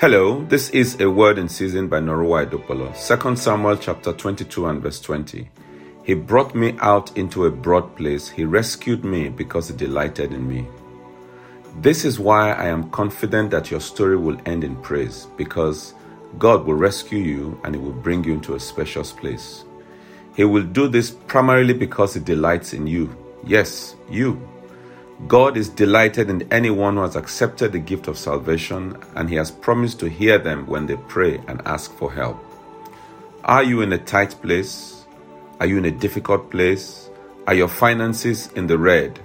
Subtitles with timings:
[0.00, 2.88] Hello, this is a word in season by Norua Edopolo.
[2.94, 5.50] 2 Samuel chapter 22 and verse 20.
[6.04, 8.26] He brought me out into a broad place.
[8.30, 10.66] He rescued me because he delighted in me.
[11.82, 15.92] This is why I am confident that your story will end in praise because
[16.38, 19.64] God will rescue you and he will bring you into a spacious place.
[20.34, 23.14] He will do this primarily because he delights in you.
[23.44, 24.40] Yes, you.
[25.26, 29.50] God is delighted in anyone who has accepted the gift of salvation, and He has
[29.50, 32.38] promised to hear them when they pray and ask for help.
[33.44, 35.04] Are you in a tight place?
[35.60, 37.10] Are you in a difficult place?
[37.46, 39.20] Are your finances in the red?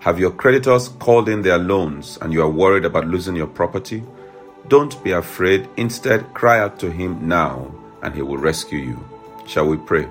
[0.00, 4.02] Have your creditors called in their loans and you are worried about losing your property?
[4.68, 5.68] Don't be afraid.
[5.76, 7.72] Instead, cry out to Him now
[8.02, 9.04] and He will rescue you.
[9.46, 10.08] Shall we pray?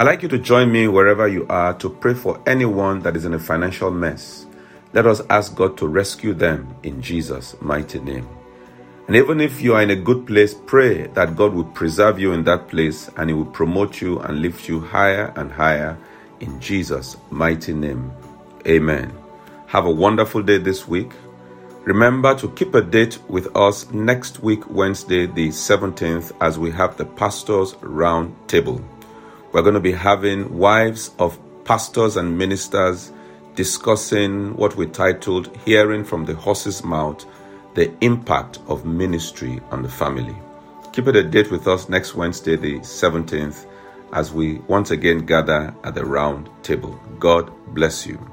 [0.00, 3.26] I'd like you to join me wherever you are to pray for anyone that is
[3.26, 4.46] in a financial mess.
[4.94, 8.26] Let us ask God to rescue them in Jesus' mighty name.
[9.08, 12.32] And even if you are in a good place, pray that God will preserve you
[12.32, 15.98] in that place and He will promote you and lift you higher and higher
[16.40, 18.10] in Jesus' mighty name.
[18.66, 19.12] Amen.
[19.66, 21.12] Have a wonderful day this week.
[21.84, 26.96] Remember to keep a date with us next week, Wednesday, the 17th, as we have
[26.96, 28.82] the Pastors Round Table.
[29.52, 33.12] We're going to be having wives of pastors and ministers
[33.56, 37.26] discussing what we titled Hearing from the Horse's Mouth
[37.74, 40.36] The Impact of Ministry on the Family.
[40.92, 43.66] Keep it a date with us next Wednesday, the 17th,
[44.12, 46.98] as we once again gather at the round table.
[47.18, 48.29] God bless you.